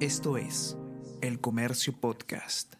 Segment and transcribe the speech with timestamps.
[0.00, 0.76] Esto es
[1.22, 2.74] El Comercio Podcast.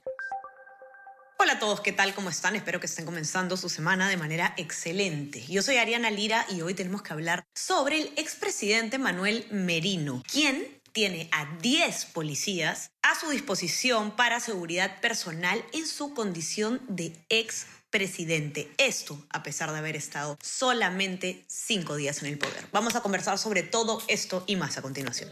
[1.38, 2.14] Hola a todos, ¿qué tal?
[2.14, 2.56] ¿Cómo están?
[2.56, 5.42] Espero que estén comenzando su semana de manera excelente.
[5.46, 10.78] Yo soy Ariana Lira y hoy tenemos que hablar sobre el expresidente Manuel Merino, quien
[10.92, 17.66] tiene a 10 policías a su disposición para seguridad personal en su condición de ex
[17.88, 18.70] presidente.
[18.76, 22.66] Esto a pesar de haber estado solamente cinco días en el poder.
[22.72, 25.30] Vamos a conversar sobre todo esto y más a continuación.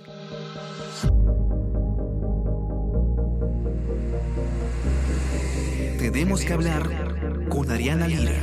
[6.04, 8.38] Tenemos que hablar con Ariana Lira.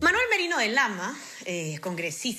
[0.00, 1.16] Manuel Merino de Lama
[1.48, 1.80] eh,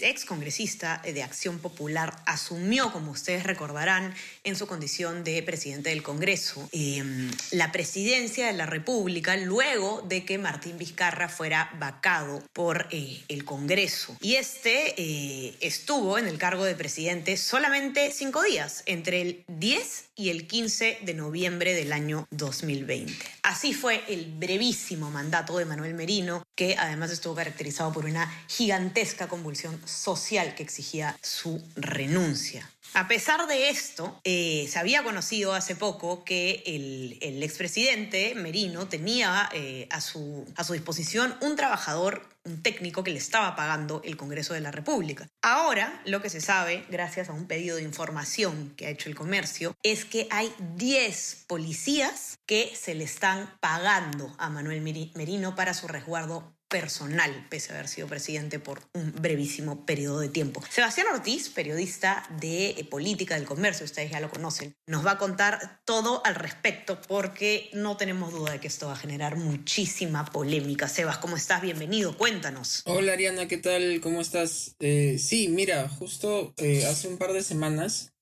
[0.01, 4.13] ex congresista de Acción Popular, asumió, como ustedes recordarán,
[4.43, 10.25] en su condición de presidente del Congreso, em, la presidencia de la República luego de
[10.25, 14.15] que Martín Vizcarra fuera vacado por eh, el Congreso.
[14.21, 20.05] Y este eh, estuvo en el cargo de presidente solamente cinco días, entre el 10
[20.17, 23.13] y el 15 de noviembre del año 2020.
[23.41, 28.98] Así fue el brevísimo mandato de Manuel Merino, que además estuvo caracterizado por una gigantesca
[29.27, 32.69] convulsión social que exigía su renuncia.
[32.93, 39.49] A pesar de esto, eh, se había conocido hace poco que el, expresidente Merino tenía
[39.53, 44.17] eh, a, su, a su disposición un trabajador, un técnico que le estaba pagando el
[44.17, 45.27] Congreso de la República.
[45.41, 49.15] Ahora, lo que se sabe, gracias a un pedido de información que ha hecho el
[49.15, 55.73] comercio, es que hay 10 policías que se le están pagando a Manuel Merino para
[55.73, 60.63] su resguardo personal, pese a haber sido presidente por un brevísimo periodo de tiempo.
[60.69, 65.17] Sebastián Ortiz, periodista de eh, política del comercio, ustedes ya lo conocen, nos va a
[65.17, 70.25] contar todo al respecto porque no tenemos duda de que esto va a generar muchísima
[70.25, 70.87] polémica.
[70.87, 71.61] Sebas, ¿cómo estás?
[71.61, 72.83] Bienvenido, cuéntanos.
[72.85, 73.99] Hola Ariana, ¿qué tal?
[74.01, 74.75] ¿Cómo estás?
[74.79, 78.13] Eh, sí, mira, justo eh, hace un par de semanas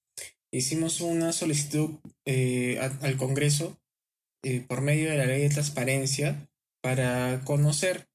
[0.51, 3.77] hicimos una solicitud al Congreso
[4.67, 6.47] por medio de la ley de transparencia
[6.81, 8.07] para conocer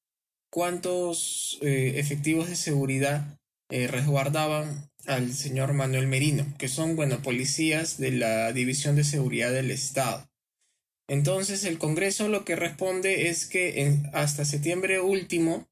[0.52, 3.38] cuántos eh, efectivos de seguridad
[3.70, 9.50] eh, resguardaban al señor Manuel Merino, que son, bueno, policías de la División de Seguridad
[9.50, 10.28] del Estado.
[11.08, 15.66] Entonces el Congreso lo que responde es que hasta septiembre último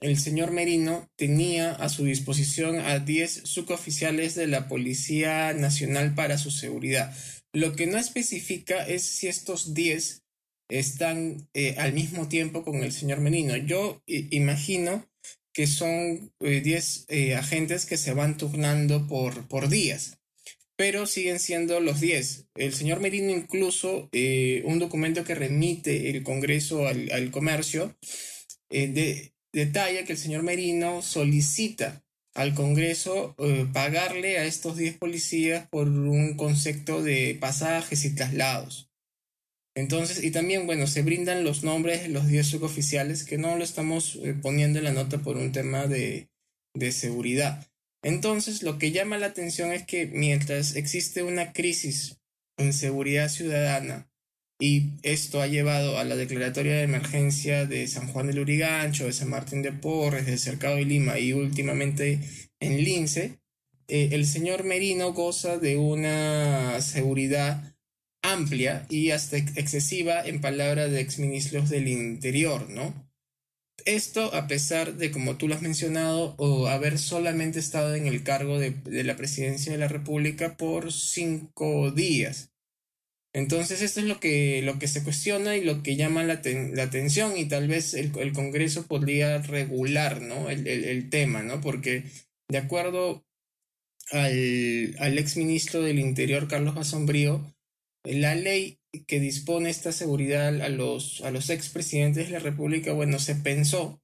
[0.00, 6.36] el señor Merino tenía a su disposición a 10 suboficiales de la Policía Nacional para
[6.36, 7.16] su seguridad.
[7.54, 10.25] Lo que no especifica es si estos 10
[10.68, 13.56] están eh, al mismo tiempo con el señor Menino.
[13.56, 15.08] Yo imagino
[15.52, 20.18] que son 10 eh, eh, agentes que se van turnando por, por días,
[20.76, 22.48] pero siguen siendo los 10.
[22.56, 24.10] El señor Merino incluso,
[24.64, 27.96] un documento que remite el Congreso al, Comercio,
[28.68, 33.34] de, detalla que el señor Merino solicita al Congreso
[33.72, 38.85] pagarle a estos 10 policías por un concepto de pasajes y traslados.
[39.76, 43.62] Entonces, y también, bueno, se brindan los nombres de los 10 suboficiales que no lo
[43.62, 46.28] estamos eh, poniendo en la nota por un tema de,
[46.74, 47.68] de seguridad.
[48.02, 52.18] Entonces, lo que llama la atención es que mientras existe una crisis
[52.56, 54.08] en seguridad ciudadana
[54.58, 59.12] y esto ha llevado a la declaratoria de emergencia de San Juan del Urigancho, de
[59.12, 62.20] San Martín de Porres, de Cercado de Lima y últimamente
[62.60, 63.38] en Lince,
[63.88, 67.75] eh, el señor Merino goza de una seguridad
[68.36, 73.06] amplia y hasta excesiva en palabras de exministros del Interior, ¿no?
[73.84, 78.22] Esto a pesar de, como tú lo has mencionado, o haber solamente estado en el
[78.22, 82.50] cargo de, la presidencia de la República por cinco días.
[83.32, 86.40] Entonces esto es lo que, lo que se cuestiona y lo que llama la,
[86.82, 90.48] atención y tal vez el, Congreso podría regular ¿no?
[90.48, 91.60] el, tema, ¿no?
[91.60, 92.04] porque
[92.48, 93.26] de acuerdo
[94.10, 97.55] al, al exministro del Interior, Carlos Basombrío,
[98.06, 103.18] la ley que dispone esta seguridad a los, a los expresidentes de la República, bueno,
[103.18, 104.00] se pensó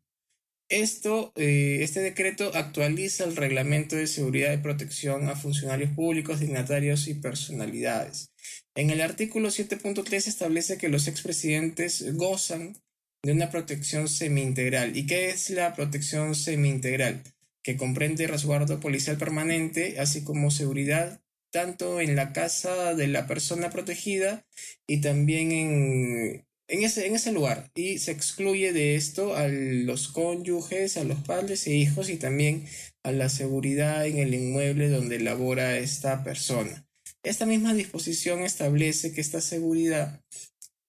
[0.68, 7.08] Esto, eh, este decreto actualiza el reglamento de seguridad y protección a funcionarios públicos, dignatarios
[7.08, 8.32] y personalidades.
[8.74, 12.76] En el artículo 7.3 establece que los expresidentes gozan
[13.22, 14.98] de una protección semi-integral.
[14.98, 17.22] ¿Y qué es la protección semi-integral?
[17.64, 21.22] Que comprende resguardo policial permanente, así como seguridad
[21.52, 24.46] tanto en la casa de la persona protegida
[24.88, 30.08] y también en, en ese, en ese lugar y se excluye de esto a los
[30.08, 32.66] cónyuges, a los padres e hijos y también
[33.04, 36.88] a la seguridad en el inmueble donde labora esta persona.
[37.24, 40.24] Esta misma disposición establece que esta seguridad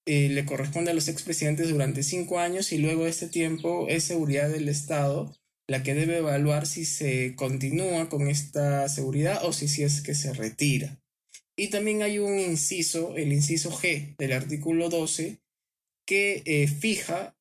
[0.06, 4.48] eh, le corresponde a los expresidentes durante cinco años y luego este tiempo es seguridad
[4.48, 5.36] del Estado
[5.68, 10.32] la que debe evaluar si se continúa con esta seguridad o si, es que se
[10.32, 11.00] retira.
[11.56, 15.38] Y también hay un inciso, el inciso G del artículo 12,
[16.06, 17.36] que eh, fija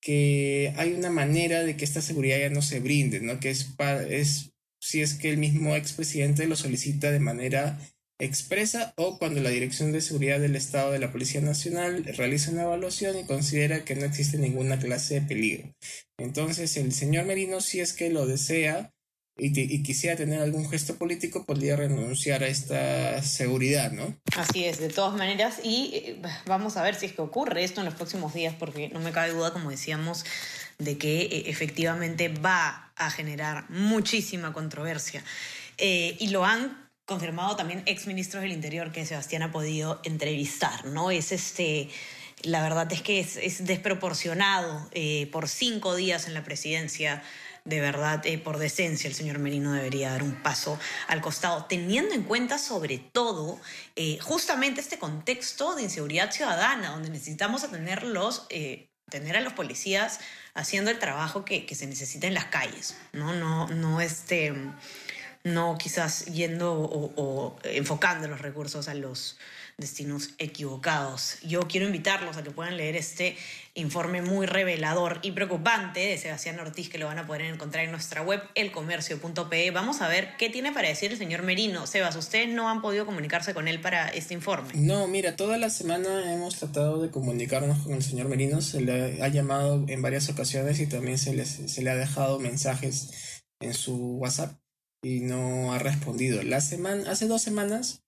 [0.00, 3.38] que hay una manera de que esta seguridad ya no se brinde, ¿no?
[3.38, 3.68] Que es,
[4.08, 7.78] es si es que el mismo expresidente lo solicita de manera
[8.24, 12.62] expresa o cuando la Dirección de Seguridad del Estado de la Policía Nacional realiza una
[12.62, 15.74] evaluación y considera que no existe ninguna clase de peligro.
[16.18, 18.92] Entonces, el señor Merino, si es que lo desea,
[19.36, 24.14] y, quisiera tener algún gesto político, podría renunciar a esta seguridad, ¿no?
[24.36, 27.80] Así es, de todas maneras, y eh, vamos a ver si es que ocurre esto
[27.80, 30.24] en los próximos días, porque no me cabe duda, como decíamos,
[30.78, 35.24] de que eh, efectivamente va a generar muchísima controversia.
[35.78, 41.10] Eh, y lo han confirmado también exministros del Interior que Sebastián ha podido entrevistar, ¿no?
[41.10, 41.88] Es este
[42.42, 44.90] la verdad es que es, desproporcionado
[45.30, 47.22] por cinco días en la presidencia
[47.64, 52.14] de verdad, eh, por decencia, el señor Merino debería dar un paso al costado, teniendo
[52.14, 53.60] en cuenta sobre todo
[53.94, 58.04] eh, justamente este contexto de inseguridad ciudadana, donde necesitamos tener,
[58.50, 60.18] eh, tener a los policías
[60.54, 63.32] haciendo el trabajo que, se necesita en las calles, ¿no?
[63.32, 64.52] No, no este
[65.44, 69.36] no quizás yendo o enfocando los recursos a los
[69.78, 71.38] destinos equivocados.
[71.42, 73.36] Yo quiero invitarlos a que puedan leer este
[73.74, 77.90] informe muy revelador y preocupante de Sebastián Ortiz que lo van a poder encontrar en
[77.90, 79.70] nuestra web elcomercio.pe.
[79.70, 81.86] Vamos a ver qué tiene para decir el señor Merino.
[81.86, 84.70] Sebas, ¿ustedes no han podido comunicarse con él para este informe?
[84.74, 88.60] No, mira, toda la semana hemos tratado de comunicarnos con el señor Merino.
[88.60, 93.42] Se le ha llamado en varias ocasiones y también se, se le ha dejado mensajes
[93.60, 94.61] en su WhatsApp
[95.02, 96.42] y no ha respondido.
[96.42, 98.02] La semana, hace dos semanas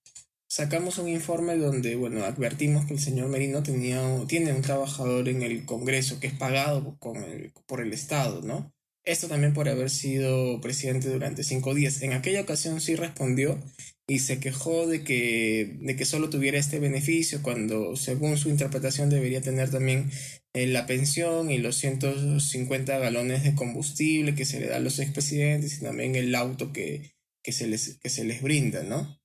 [0.48, 5.42] sacamos un informe donde, bueno, advertimos que el señor Merino tenía, tiene un trabajador en
[5.42, 7.24] el Congreso que es pagado con
[7.66, 8.72] por el Estado, ¿no?
[9.04, 12.00] Esto también por haber sido presidente durante cinco días.
[12.00, 13.60] En aquella ocasión sí respondió
[14.06, 19.10] y se quejó de que, de que solo tuviera este beneficio cuando, según su interpretación,
[19.10, 20.10] debería tener también
[20.54, 25.78] la pensión y los 150 galones de combustible que se le da a los expresidentes
[25.78, 27.12] y también el auto que,
[27.42, 29.20] que, se, les, que se les brinda, ¿no?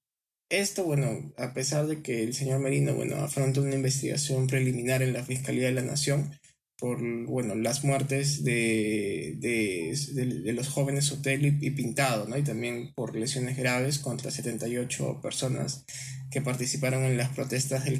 [0.49, 5.13] Esto, bueno, a pesar de que el señor Merino, bueno, afronta una investigación preliminar en
[5.13, 6.31] la Fiscalía de la Nación
[6.79, 12.37] por, bueno, las muertes de, de, los jóvenes Hotel y, Pintado, ¿no?
[12.37, 15.85] Y también por lesiones graves contra 78 personas
[16.31, 17.99] que participaron en las protestas del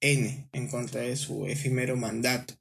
[0.00, 2.54] 14N en contra de su efímero mandato.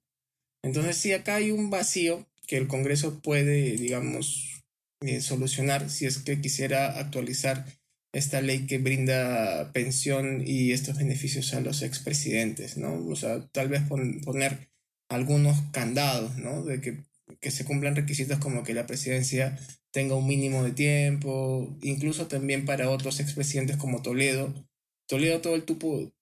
[0.64, 4.64] Entonces, sí, acá hay un vacío que el Congreso puede, digamos,
[5.02, 7.66] eh, solucionar si es que quisiera actualizar
[8.14, 13.06] esta ley que brinda pensión y estos beneficios a los expresidentes, ¿no?
[13.08, 14.70] O sea, tal vez poner
[15.10, 16.64] algunos candados, ¿no?
[16.64, 17.04] De que,
[17.42, 19.60] que se cumplan requisitos como que la presidencia
[19.92, 24.54] tenga un mínimo de tiempo, incluso también para otros expresidentes como Toledo,
[25.14, 25.64] Toledo todo el,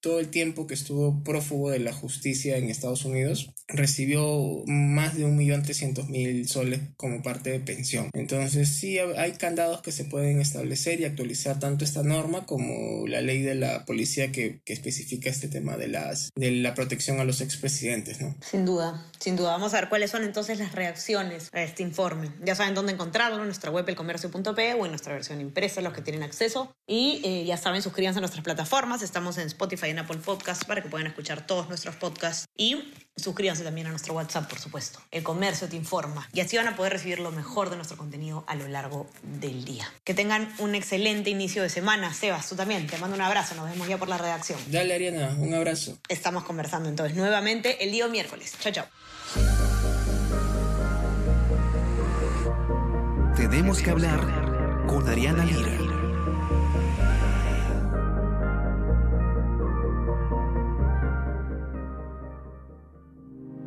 [0.01, 5.25] todo el tiempo que estuvo prófugo de la justicia en Estados Unidos recibió más de
[5.25, 8.09] 1.300.000 soles como parte de pensión.
[8.11, 13.21] Entonces sí hay candados que se pueden establecer y actualizar tanto esta norma como la
[13.21, 17.23] ley de la policía que, que especifica este tema de, las, de la protección a
[17.23, 18.19] los expresidentes.
[18.19, 18.35] ¿no?
[18.41, 19.51] Sin duda, sin duda.
[19.51, 22.29] Vamos a ver cuáles son entonces las reacciones a este informe.
[22.43, 26.01] Ya saben dónde encontrarlo en nuestra web elcomercio.pe o en nuestra versión impresa los que
[26.01, 26.75] tienen acceso.
[26.85, 29.01] Y eh, ya saben, suscríbanse a nuestras plataformas plataformas.
[29.03, 32.47] Estamos en Spotify y en Apple Podcasts para que puedan escuchar todos nuestros podcasts.
[32.57, 34.99] Y suscríbanse también a nuestro WhatsApp, por supuesto.
[35.11, 36.27] El comercio te informa.
[36.33, 39.65] Y así van a poder recibir lo mejor de nuestro contenido a lo largo del
[39.65, 39.87] día.
[40.03, 42.13] Que tengan un excelente inicio de semana.
[42.13, 42.87] Sebas, tú también.
[42.87, 43.55] Te mando un abrazo.
[43.55, 44.59] Nos vemos ya por la redacción.
[44.67, 45.97] Dale, Ariana, un abrazo.
[46.07, 48.53] Estamos conversando entonces nuevamente el día miércoles.
[48.59, 48.85] Chao, chao.
[53.35, 55.90] Tenemos que hablar con Ariana Lira.